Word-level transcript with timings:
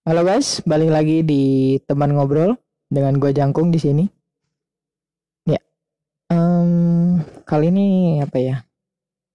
Halo 0.00 0.24
guys, 0.24 0.64
balik 0.64 0.88
lagi 0.88 1.20
di 1.20 1.76
teman 1.84 2.16
ngobrol 2.16 2.56
dengan 2.88 3.20
gue 3.20 3.36
Jangkung 3.36 3.68
di 3.68 3.76
sini. 3.76 4.08
Ya, 5.44 5.60
em, 6.32 7.20
kali 7.44 7.68
ini 7.68 8.16
apa 8.24 8.40
ya? 8.40 8.64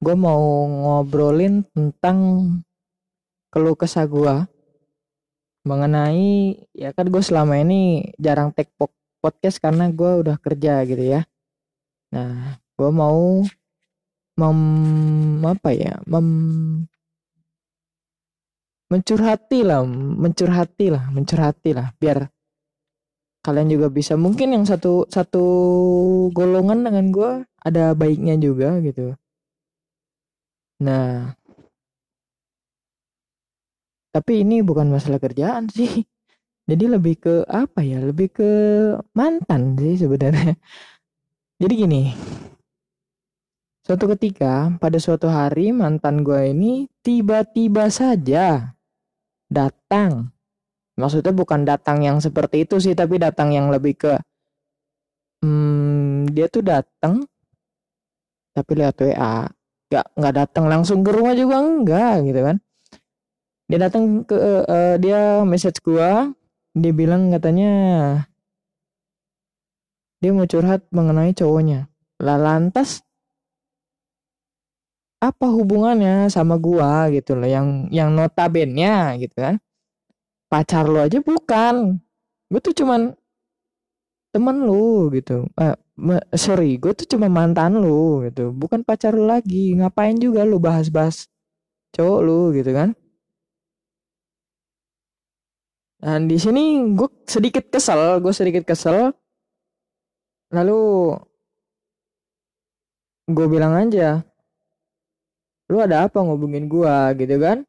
Gue 0.02 0.18
mau 0.18 0.66
ngobrolin 0.66 1.70
tentang 1.70 2.18
keluh 3.54 3.78
kesah 3.78 4.10
gue 4.10 4.50
mengenai 5.70 6.58
ya 6.74 6.90
kan 6.98 7.14
gue 7.14 7.22
selama 7.22 7.62
ini 7.62 8.10
jarang 8.18 8.50
take 8.50 8.74
po- 8.74 8.90
podcast 9.22 9.62
karena 9.62 9.94
gue 9.94 10.26
udah 10.26 10.42
kerja 10.42 10.82
gitu 10.90 11.14
ya. 11.14 11.30
Nah, 12.10 12.58
gue 12.74 12.90
mau 12.90 13.46
mem 14.34 14.60
apa 15.46 15.70
ya? 15.78 16.02
Mem 16.10 16.26
mencurhati 18.92 19.60
lah, 19.66 19.82
mencurhati 20.24 20.88
lah, 20.94 21.04
mencurhati 21.10 21.72
lah, 21.74 21.90
biar 21.98 22.30
kalian 23.46 23.70
juga 23.70 23.88
bisa 23.94 24.18
mungkin 24.18 24.58
yang 24.58 24.66
satu 24.66 25.06
satu 25.06 25.46
golongan 26.34 26.82
dengan 26.82 27.06
gue 27.14 27.32
ada 27.62 27.94
baiknya 27.94 28.34
juga 28.42 28.82
gitu. 28.82 29.14
Nah, 30.82 31.38
tapi 34.10 34.42
ini 34.42 34.66
bukan 34.66 34.90
masalah 34.90 35.22
kerjaan 35.22 35.70
sih. 35.70 36.02
Jadi 36.70 36.86
lebih 36.90 37.16
ke 37.22 37.36
apa 37.46 37.86
ya? 37.86 38.02
Lebih 38.02 38.28
ke 38.34 38.52
mantan 39.14 39.78
sih 39.78 40.02
sebenarnya. 40.02 40.58
Jadi 41.62 41.74
gini, 41.78 42.04
suatu 43.86 44.10
ketika 44.18 44.74
pada 44.82 44.98
suatu 44.98 45.30
hari 45.30 45.70
mantan 45.70 46.26
gue 46.26 46.50
ini 46.50 46.90
tiba-tiba 47.06 47.88
saja 47.94 48.75
datang. 49.56 50.36
Maksudnya 51.00 51.32
bukan 51.32 51.64
datang 51.64 52.04
yang 52.04 52.20
seperti 52.20 52.68
itu 52.68 52.80
sih, 52.84 52.92
tapi 52.92 53.16
datang 53.16 53.56
yang 53.56 53.72
lebih 53.72 53.96
ke 53.96 54.14
hmm, 55.44 56.32
dia 56.36 56.52
tuh 56.52 56.64
datang 56.64 57.24
tapi 58.56 58.72
lihat 58.76 58.96
WA. 59.00 59.48
Gak 59.86 60.06
nggak 60.18 60.36
datang 60.36 60.66
langsung 60.68 61.06
ke 61.06 61.12
rumah 61.14 61.36
juga 61.38 61.62
enggak 61.64 62.16
gitu 62.28 62.42
kan. 62.42 62.58
Dia 63.72 63.80
datang 63.80 64.28
ke 64.28 64.36
eh, 64.68 64.96
dia 65.00 65.46
message 65.48 65.80
gua, 65.80 66.32
dia 66.76 66.92
bilang 66.92 67.32
katanya 67.32 67.72
dia 70.20 70.32
mau 70.34 70.50
curhat 70.50 70.82
mengenai 70.90 71.38
cowoknya. 71.38 71.86
Lah 72.18 72.38
lantas 72.42 73.05
apa 75.32 75.46
hubungannya 75.50 76.30
sama 76.30 76.56
gua 76.62 77.10
gitu 77.16 77.38
loh 77.40 77.50
yang 77.50 77.90
yang 77.90 78.10
notabene 78.14 79.18
gitu 79.22 79.36
kan. 79.38 79.56
Pacar 80.52 80.86
lo 80.86 81.02
aja 81.02 81.20
bukan. 81.20 81.98
Gue 82.52 82.62
tuh 82.62 82.76
cuman 82.78 83.12
temen 84.34 84.58
lu 84.68 85.10
gitu. 85.16 85.50
Eh, 85.58 85.76
sorry 86.38 86.78
gue 86.78 86.92
tuh 86.94 87.08
cuma 87.18 87.28
mantan 87.32 87.82
lu 87.82 88.24
gitu. 88.30 88.54
Bukan 88.54 88.86
pacar 88.86 89.12
lu 89.18 89.26
lagi. 89.26 89.74
Ngapain 89.78 90.16
juga 90.22 90.46
lu 90.46 90.62
bahas-bahas 90.62 91.28
cowok 91.96 92.20
lu 92.26 92.40
gitu 92.54 92.72
kan. 92.76 92.90
Dan 96.00 96.30
di 96.30 96.38
sini 96.38 96.94
gue 96.94 97.10
sedikit 97.26 97.66
kesel 97.74 98.22
gue 98.22 98.34
sedikit 98.36 98.64
kesel. 98.70 99.12
Lalu 100.54 100.82
gue 103.26 103.48
bilang 103.50 103.74
aja 103.74 104.22
lu 105.72 105.78
ada 105.82 106.06
apa 106.06 106.18
ngubungin 106.22 106.66
gua? 106.70 107.14
Gitu 107.18 107.36
kan? 107.42 107.66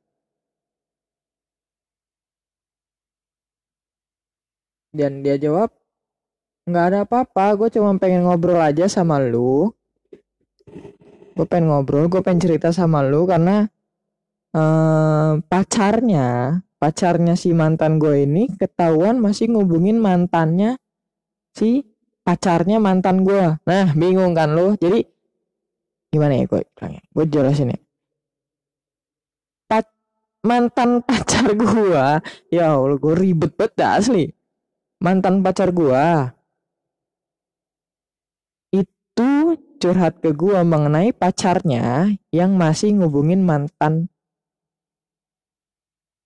Dan 4.97 5.21
dia 5.21 5.37
jawab 5.37 5.69
nggak 6.67 6.85
ada 6.91 6.99
apa-apa 7.07 7.55
gue 7.55 7.69
cuma 7.79 7.95
pengen 8.01 8.27
ngobrol 8.27 8.59
aja 8.59 8.89
sama 8.91 9.21
lu. 9.23 9.71
Gue 11.37 11.47
pengen 11.47 11.69
ngobrol 11.71 12.09
gue 12.09 12.25
pengen 12.25 12.43
cerita 12.43 12.73
sama 12.73 13.05
lu 13.05 13.29
karena 13.29 13.69
eh, 14.57 15.33
pacarnya 15.47 16.59
pacarnya 16.81 17.37
si 17.37 17.53
mantan 17.53 18.01
gue 18.01 18.25
ini 18.25 18.49
ketahuan 18.57 19.21
masih 19.21 19.53
ngubungin 19.53 20.01
mantannya 20.01 20.81
si 21.53 21.85
pacarnya 22.25 22.81
mantan 22.81 23.23
gue 23.23 23.61
nah 23.69 23.87
bingung 23.93 24.33
kan 24.33 24.57
lu? 24.57 24.75
Jadi 24.81 25.05
gimana 26.11 26.41
ya 26.41 26.45
gue 26.49 26.63
gue 27.13 27.25
jelasin 27.29 27.77
ya 27.77 27.86
mantan 30.47 31.03
pacar 31.03 31.53
gua. 31.59 32.23
Ya 32.49 32.73
Allah 32.79 32.97
gue 32.97 33.15
ribet 33.19 33.53
banget 33.59 33.75
dah, 33.75 33.99
asli. 33.99 34.31
Mantan 35.03 35.43
pacar 35.43 35.75
gua. 35.75 36.31
Itu 38.71 39.59
curhat 39.83 40.23
ke 40.23 40.31
gua 40.33 40.63
mengenai 40.63 41.11
pacarnya 41.11 42.15
yang 42.31 42.55
masih 42.55 42.95
ngubungin 42.95 43.43
mantan 43.43 44.09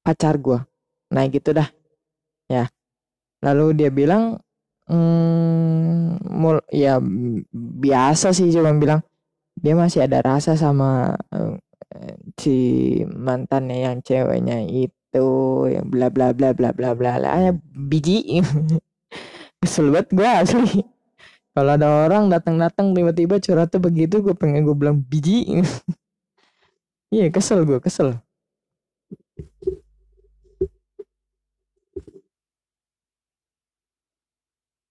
pacar 0.04 0.36
gua. 0.36 0.68
Nah 1.10 1.24
gitu 1.32 1.56
dah. 1.56 1.66
Ya. 2.46 2.68
Lalu 3.40 3.72
dia 3.80 3.90
bilang 3.90 4.38
hmm, 4.90 6.20
mul 6.28 6.60
ya 6.68 6.98
biasa 7.54 8.34
sih 8.36 8.50
cuma 8.52 8.74
bilang 8.76 9.00
dia 9.56 9.74
masih 9.78 10.04
ada 10.04 10.20
rasa 10.24 10.58
sama 10.58 11.14
eh, 11.30 11.56
si 12.38 12.56
mantannya 13.06 13.76
yang 13.86 13.98
ceweknya 14.06 14.62
itu 14.66 15.26
yang 15.74 15.86
bla 15.90 16.08
bla 16.14 16.30
bla 16.36 16.54
bla 16.54 16.70
bla 16.70 16.90
bla 16.94 17.12
lah 17.18 17.36
Ya, 17.50 17.52
biji. 17.74 18.40
Kesel 19.60 19.92
banget 19.92 20.08
gue 20.16 20.28
asli. 20.28 20.80
Kalau 21.50 21.70
ada 21.76 22.06
orang 22.06 22.30
datang-datang 22.30 22.94
tiba-tiba 22.96 23.36
curhatnya 23.42 23.78
begitu 23.82 24.22
gue 24.22 24.34
pengen 24.38 24.62
gue 24.66 24.76
bilang 24.76 24.98
biji. 25.02 25.46
Iya 27.10 27.26
kesel 27.34 27.66
gue 27.66 27.78
kesel. 27.82 28.22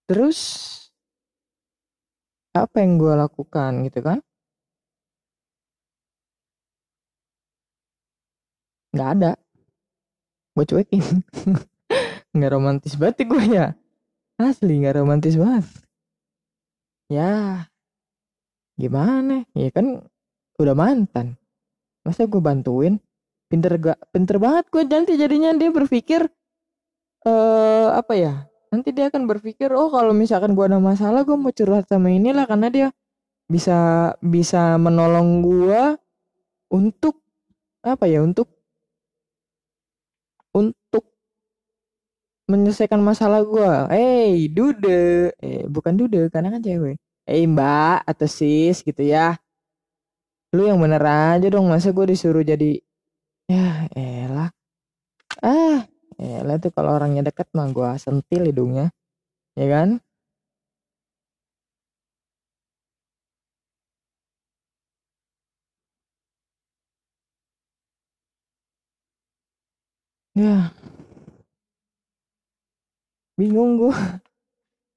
Terus 0.07 0.39
apa 2.51 2.75
yang 2.83 2.97
gue 2.99 3.13
lakukan 3.23 3.71
gitu 3.88 3.99
kan 4.03 4.19
nggak 8.94 9.09
ada. 9.19 9.31
Gue 10.53 10.66
cuekin. 10.66 11.03
Nggak 12.35 12.51
romantis 12.53 12.94
banget 12.94 13.25
gue 13.25 13.44
ya. 13.50 13.73
Asli 14.38 14.85
nggak 14.85 15.01
romantis 15.01 15.33
banget. 15.33 15.66
Ya. 17.09 17.66
Gimana? 18.77 19.50
Ya 19.57 19.73
kan 19.73 20.05
udah 20.61 20.75
mantan. 20.77 21.41
Masa 22.05 22.29
gue 22.29 22.38
bantuin? 22.38 23.01
Pinter 23.50 23.81
gak 23.81 23.97
pinter 24.13 24.38
banget 24.38 24.69
gue 24.69 24.85
nanti 24.85 25.17
jadinya 25.17 25.50
dia 25.57 25.73
berpikir 25.73 26.29
eh 27.25 27.88
apa 27.89 28.13
ya? 28.13 28.45
Nanti 28.69 28.94
dia 28.94 29.09
akan 29.09 29.25
berpikir 29.25 29.73
oh 29.73 29.89
kalau 29.89 30.13
misalkan 30.13 30.53
gue 30.53 30.66
ada 30.69 30.77
masalah 30.77 31.25
gue 31.25 31.33
mau 31.33 31.50
curhat 31.50 31.89
sama 31.89 32.13
inilah 32.13 32.45
karena 32.45 32.69
dia 32.69 32.88
bisa 33.50 34.13
bisa 34.21 34.77
menolong 34.77 35.41
gue 35.41 35.97
untuk 36.69 37.25
apa 37.81 38.06
ya 38.06 38.21
untuk 38.21 38.58
untuk 40.59 41.03
menyelesaikan 42.51 42.99
masalah 42.99 43.41
gue 43.45 43.71
hey 43.93 44.49
dude. 44.49 45.31
Eh 45.37 45.63
bukan 45.69 45.93
dude 45.99 46.27
karena 46.33 46.49
kan 46.53 46.61
cewek. 46.65 46.97
Eh 47.29 47.45
mbak 47.45 48.03
atau 48.09 48.27
sis 48.27 48.81
gitu 48.81 49.01
ya. 49.05 49.37
Lu 50.55 50.65
yang 50.65 50.81
bener 50.81 51.03
aja 51.05 51.47
dong 51.53 51.69
masa 51.69 51.93
gue 51.93 52.05
disuruh 52.09 52.41
jadi 52.41 52.81
ya 53.49 53.85
elah. 53.93 54.49
Ah 55.45 55.85
elah 56.19 56.57
tuh 56.63 56.71
kalau 56.75 56.91
orangnya 56.97 57.21
dekat 57.29 57.47
mah 57.55 57.69
gue 57.71 57.89
sentil 58.01 58.44
hidungnya 58.50 58.91
ya 59.55 59.65
kan 59.71 59.89
ya. 70.39 70.71
Bingung 73.39 73.80
gue 73.80 73.95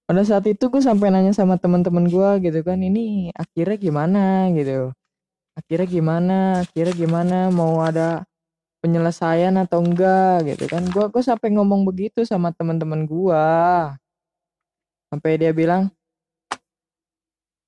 pada 0.06 0.22
saat 0.26 0.44
itu 0.50 0.66
gue 0.66 0.82
sampai 0.82 1.14
nanya 1.14 1.30
sama 1.30 1.56
teman-teman 1.56 2.04
gue 2.10 2.30
gitu 2.50 2.60
kan 2.66 2.78
ini 2.82 3.30
akhirnya 3.34 3.78
gimana? 3.78 4.50
Gitu. 4.50 4.90
Akhirnya 5.54 5.88
gimana? 5.88 6.38
Akhirnya 6.66 6.94
gimana? 6.94 7.36
Mau 7.54 7.78
ada 7.82 8.26
penyelesaian 8.82 9.54
atau 9.62 9.78
enggak? 9.78 10.46
Gitu 10.54 10.66
kan. 10.66 10.82
Gue 10.90 11.06
gue 11.06 11.22
sampai 11.22 11.54
ngomong 11.54 11.86
begitu 11.86 12.26
sama 12.26 12.50
teman-teman 12.50 13.06
gue 13.06 13.46
sampai 15.12 15.36
dia 15.36 15.52
bilang 15.52 15.92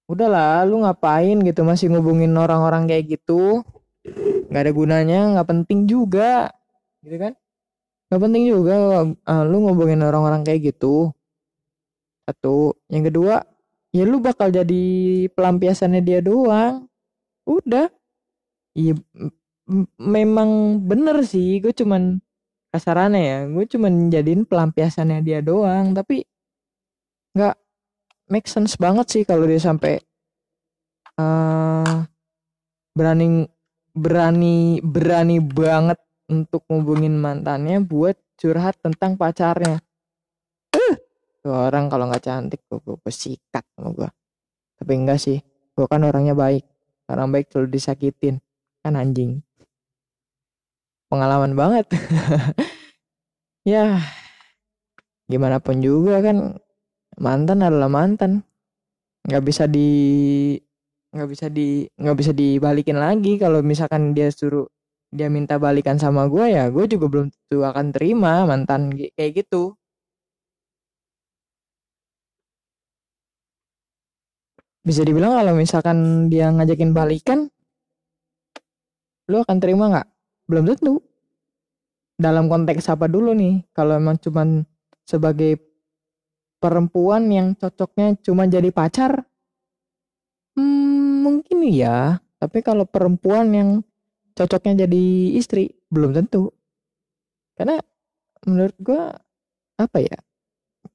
udahlah 0.09 0.65
lu 0.65 0.81
ngapain 0.81 1.37
gitu 1.44 1.61
masih 1.61 1.93
ngubungin 1.93 2.32
orang-orang 2.35 2.88
kayak 2.88 3.21
gitu? 3.21 3.62
Nggak 4.50 4.62
ada 4.65 4.73
gunanya 4.73 5.21
nggak 5.37 5.49
penting 5.49 5.87
juga. 5.87 6.50
Gitu 7.05 7.21
kan 7.21 7.32
Gak 8.14 8.22
penting 8.22 8.46
juga 8.46 9.02
uh, 9.11 9.43
lu 9.43 9.66
ngobongin 9.66 10.06
orang-orang 10.06 10.46
kayak 10.46 10.70
gitu. 10.70 11.11
Satu. 12.31 12.78
Yang 12.87 13.11
kedua, 13.11 13.43
ya 13.90 14.06
lu 14.06 14.22
bakal 14.22 14.55
jadi 14.55 14.84
pelampiasannya 15.34 15.99
dia 15.99 16.22
doang. 16.22 16.87
Udah. 17.43 17.90
Iya 18.78 18.94
memang 19.99 20.78
bener 20.87 21.26
sih. 21.26 21.58
Gue 21.58 21.75
cuman 21.75 22.22
kasarannya 22.70 23.22
ya. 23.26 23.38
Gue 23.50 23.66
cuman 23.66 24.14
jadiin 24.14 24.46
pelampiasannya 24.46 25.19
dia 25.26 25.43
doang. 25.43 25.90
Tapi 25.90 26.22
nggak 27.34 27.58
make 28.31 28.46
sense 28.46 28.78
banget 28.78 29.11
sih 29.11 29.22
kalau 29.26 29.43
dia 29.43 29.58
sampai 29.58 29.99
uh, 31.19 32.06
berani 32.94 33.50
berani 33.90 34.78
berani 34.82 35.43
banget 35.43 35.99
untuk 36.29 36.65
ngubungin 36.69 37.17
mantannya 37.21 37.85
buat 37.85 38.17
curhat 38.41 38.81
tentang 38.81 39.17
pacarnya. 39.21 39.81
Uh, 40.75 40.97
orang 41.69 41.93
kalau 41.93 42.09
nggak 42.09 42.25
cantik 42.25 42.65
gue, 42.65 42.81
gue, 42.81 43.12
sikat 43.12 43.65
sama 43.76 43.93
gue. 43.93 44.09
Tapi 44.81 44.93
enggak 44.97 45.21
sih, 45.21 45.38
gue 45.76 45.87
kan 45.87 46.00
orangnya 46.00 46.32
baik. 46.32 46.65
Orang 47.05 47.37
baik 47.37 47.53
selalu 47.53 47.69
disakitin, 47.76 48.41
kan 48.81 48.97
anjing. 48.97 49.44
Pengalaman 51.12 51.53
banget. 51.53 51.87
ya, 53.69 54.00
gimana 55.29 55.61
pun 55.61 55.85
juga 55.85 56.25
kan 56.25 56.56
mantan 57.21 57.61
adalah 57.61 57.93
mantan. 57.93 58.41
Nggak 59.29 59.44
bisa 59.44 59.65
di 59.69 59.91
nggak 61.15 61.29
bisa 61.31 61.47
di 61.47 61.87
nggak 61.94 62.17
bisa 62.19 62.32
dibalikin 62.35 62.99
lagi 62.99 63.38
kalau 63.38 63.62
misalkan 63.62 64.17
dia 64.19 64.35
suruh 64.35 64.67
dia 65.14 65.28
minta 65.37 65.55
balikan 65.64 65.96
sama 66.05 66.22
gue 66.32 66.44
ya 66.56 66.64
gue 66.75 66.84
juga 66.93 67.06
belum 67.12 67.26
tentu 67.32 67.58
akan 67.70 67.87
terima 67.94 68.32
mantan 68.50 68.82
kayak 69.16 69.32
gitu. 69.46 69.62
Bisa 74.84 75.00
dibilang 75.08 75.32
kalau 75.38 75.55
misalkan 75.56 76.28
dia 76.28 76.46
ngajakin 76.52 76.90
balikan 76.93 77.49
lu 79.31 79.40
akan 79.40 79.58
terima 79.62 79.84
nggak? 79.93 80.08
Belum 80.49 80.64
tentu. 80.69 80.94
Dalam 82.14 82.46
konteks 82.46 82.87
apa 82.90 83.06
dulu 83.11 83.34
nih? 83.34 83.64
Kalau 83.75 83.96
emang 83.99 84.20
cuman 84.20 84.62
sebagai 85.02 85.58
perempuan 86.62 87.31
yang 87.31 87.49
cocoknya 87.55 88.19
cuma 88.25 88.49
jadi 88.49 88.70
pacar 88.75 89.26
Hmm, 90.55 91.22
mungkin 91.26 91.58
iya, 91.66 92.22
tapi 92.38 92.62
kalau 92.62 92.87
perempuan 92.87 93.46
yang 93.58 93.70
cocoknya 94.35 94.87
jadi 94.87 95.03
istri 95.39 95.73
belum 95.91 96.15
tentu. 96.15 96.51
Karena 97.55 97.79
menurut 98.47 98.77
gua 98.83 99.15
apa 99.79 99.99
ya? 100.03 100.19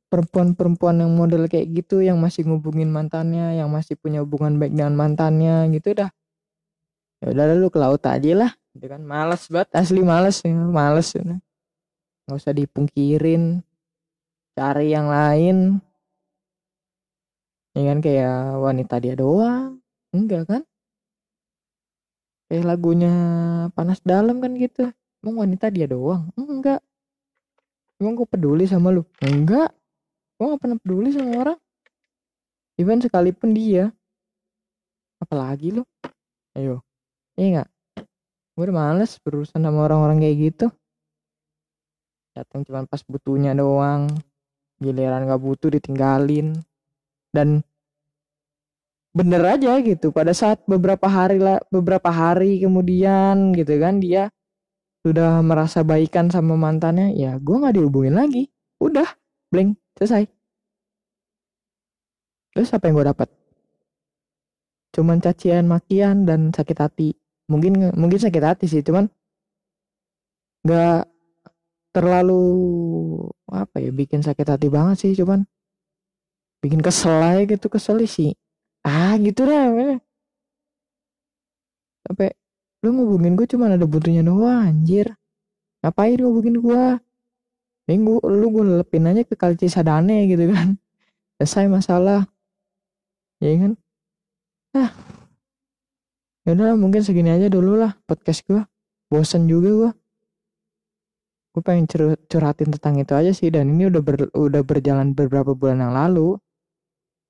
Perempuan-perempuan 0.09 1.05
yang 1.05 1.13
model 1.13 1.45
kayak 1.45 1.69
gitu 1.71 2.01
yang 2.01 2.17
masih 2.17 2.45
ngubungin 2.49 2.89
mantannya, 2.89 3.61
yang 3.61 3.69
masih 3.69 3.93
punya 3.93 4.25
hubungan 4.25 4.57
baik 4.57 4.73
dengan 4.73 4.97
mantannya 4.97 5.69
gitu 5.73 5.93
dah. 5.93 6.09
Ya 7.21 7.35
udah 7.35 7.45
lu 7.53 7.69
ke 7.69 7.77
laut 7.77 8.01
aja 8.07 8.31
lah, 8.33 8.51
gitu 8.73 8.89
kan. 8.89 9.05
Males 9.05 9.45
banget, 9.51 9.69
asli 9.75 10.01
males, 10.01 10.41
ya. 10.41 10.49
males. 10.55 11.13
Ya. 11.13 11.37
Nggak 12.25 12.37
usah 12.41 12.53
dipungkirin, 12.57 13.61
cari 14.57 14.87
yang 14.97 15.13
lain, 15.13 15.77
ya 17.77 17.81
kan 17.93 17.99
kayak 18.01 18.59
wanita 18.59 18.95
dia 18.99 19.13
doang 19.15 19.79
enggak 20.11 20.43
kan 20.49 20.61
kayak 22.49 22.65
lagunya 22.65 23.13
panas 23.77 24.01
dalam 24.01 24.41
kan 24.41 24.57
gitu. 24.57 24.89
Emang 25.21 25.45
wanita 25.45 25.69
dia 25.69 25.85
doang? 25.85 26.33
Enggak. 26.35 26.81
Emang 28.01 28.17
gue 28.17 28.27
peduli 28.27 28.65
sama 28.65 28.89
lu? 28.89 29.05
Enggak. 29.21 29.71
Gue 30.39 30.55
gak 30.55 30.61
pernah 30.63 30.77
peduli 30.79 31.09
sama 31.13 31.31
orang. 31.37 31.59
Even 32.79 32.99
sekalipun 32.99 33.53
dia. 33.53 33.91
Apalagi 35.21 35.77
lu? 35.77 35.83
Ayo. 36.55 36.81
Iya 37.37 37.45
enggak 37.47 37.69
gue 38.59 38.67
udah 38.67 38.75
males 38.75 39.15
berurusan 39.23 39.63
sama 39.63 39.87
orang-orang 39.87 40.19
kayak 40.19 40.37
gitu. 40.51 40.67
Datang 42.35 42.67
cuma 42.67 42.83
pas 42.91 42.99
butuhnya 43.07 43.55
doang. 43.55 44.11
Giliran 44.83 45.31
gak 45.31 45.39
butuh 45.39 45.71
ditinggalin. 45.71 46.59
Dan 47.31 47.63
bener 49.13 49.41
aja 49.45 49.79
gitu. 49.81 50.13
Pada 50.13 50.33
saat 50.35 50.61
beberapa 50.69 51.05
hari 51.09 51.41
lah 51.41 51.59
beberapa 51.73 52.09
hari 52.09 52.61
kemudian 52.61 53.51
gitu 53.57 53.75
kan 53.81 53.97
dia 54.01 54.29
sudah 55.05 55.39
merasa 55.39 55.81
baikan 55.81 56.27
sama 56.27 56.59
mantannya 56.59 57.15
ya 57.15 57.39
gue 57.39 57.55
nggak 57.55 57.75
dihubungin 57.77 58.15
lagi. 58.17 58.51
Udah 58.79 59.07
blank 59.51 59.75
selesai. 59.97 60.29
Terus 62.53 62.69
apa 62.73 62.83
yang 62.89 62.95
gue 62.99 63.07
dapat? 63.07 63.29
Cuman 64.95 65.21
cacian 65.21 65.69
makian 65.69 66.25
dan 66.25 66.49
sakit 66.51 66.77
hati. 66.77 67.09
Mungkin 67.49 67.93
mungkin 67.97 68.19
sakit 68.21 68.43
hati 68.45 68.65
sih 68.69 68.85
cuman 68.85 69.09
nggak 70.65 71.07
terlalu 71.95 72.43
apa 73.49 73.81
ya 73.81 73.89
bikin 73.89 74.21
sakit 74.21 74.45
hati 74.45 74.67
banget 74.69 74.95
sih 75.01 75.11
cuman 75.17 75.47
bikin 76.61 76.83
kesel 76.83 77.17
aja 77.23 77.43
gitu 77.47 77.71
kesel 77.71 77.97
sih 78.05 78.35
ah 78.87 79.13
gitu 79.19 79.43
deh 79.43 79.99
sampai 82.09 82.33
lu 82.81 82.89
ngubungin 82.95 83.35
gue 83.35 83.45
cuma 83.45 83.69
ada 83.69 83.85
butuhnya 83.85 84.25
doang 84.25 84.65
anjir. 84.71 85.13
Ngapain 85.83 86.17
ngubungin 86.17 86.57
gue 86.57 86.83
minggu 87.85 88.13
lu 88.25 88.45
gue 88.49 88.63
lepin 88.81 89.05
aja 89.05 89.21
ke 89.21 89.37
kali 89.37 89.53
Cisadane 89.59 90.25
gitu 90.25 90.49
kan. 90.49 90.79
Selesai 91.37 91.69
masalah. 91.69 92.25
Ya 93.43 93.53
kan? 93.61 93.71
Ah. 94.73 94.91
Ya 96.47 96.55
udah 96.57 96.73
mungkin 96.79 97.05
segini 97.05 97.29
aja 97.29 97.45
dulu 97.51 97.77
lah 97.77 97.93
podcast 98.09 98.41
gue 98.47 98.63
bosan 99.11 99.45
juga 99.45 99.69
gue 99.69 99.91
gue 101.49 101.61
pengen 101.65 101.85
curhatin 102.29 102.69
tentang 102.73 102.95
itu 102.97 103.13
aja 103.13 103.31
sih. 103.35 103.53
Dan 103.53 103.75
ini 103.75 103.91
udah 103.91 104.01
ber, 104.01 104.33
udah 104.33 104.61
berjalan 104.65 105.13
beberapa 105.13 105.51
bulan 105.53 105.83
yang 105.83 105.93
lalu 105.93 106.41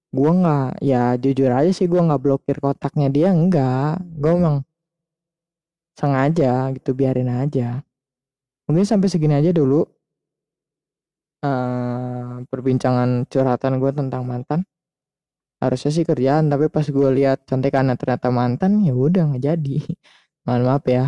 gue 0.09 0.31
nggak 0.41 0.81
ya 0.81 1.13
jujur 1.21 1.51
aja 1.53 1.69
sih 1.69 1.85
gue 1.85 2.01
nggak 2.01 2.21
blokir 2.21 2.57
kotaknya 2.57 3.07
dia 3.13 3.29
enggak 3.29 4.01
gue 4.17 4.31
emang 4.33 4.57
sengaja 5.99 6.71
gitu 6.79 6.95
biarin 6.95 7.27
aja. 7.27 7.83
Mungkin 8.65 8.85
sampai 8.87 9.11
segini 9.11 9.35
aja 9.35 9.51
dulu 9.51 9.83
uh, 11.43 12.39
perbincangan 12.47 13.27
curhatan 13.27 13.83
gue 13.83 13.91
tentang 13.91 14.23
mantan. 14.23 14.63
Harusnya 15.59 15.91
sih 15.91 16.07
kerjaan 16.07 16.47
tapi 16.47 16.71
pas 16.71 16.87
gue 16.87 17.09
lihat 17.19 17.43
contekannya 17.43 17.99
ternyata 17.99 18.31
mantan 18.31 18.79
ya 18.87 18.95
udah 18.95 19.35
nggak 19.35 19.43
jadi. 19.43 19.77
Mohon 20.47 20.63
maaf 20.63 20.85
ya. 20.87 21.05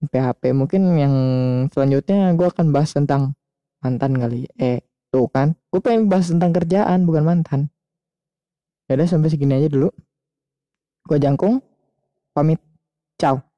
PHP 0.00 0.56
mungkin 0.56 0.82
yang 0.96 1.14
selanjutnya 1.72 2.32
gue 2.36 2.46
akan 2.48 2.72
bahas 2.72 2.92
tentang 2.92 3.36
mantan 3.80 4.20
kali. 4.20 4.48
Eh 4.60 4.84
tuh 5.08 5.26
kan 5.32 5.56
gue 5.72 5.80
pengen 5.80 6.12
bahas 6.12 6.28
tentang 6.28 6.52
kerjaan 6.52 7.08
bukan 7.08 7.24
mantan 7.24 7.60
ya 8.90 8.98
udah 8.98 9.06
sampai 9.06 9.30
segini 9.30 9.54
aja 9.54 9.70
dulu. 9.70 9.86
Gue 11.06 11.22
jangkung 11.22 11.62
pamit. 12.34 12.58
Ciao 13.14 13.49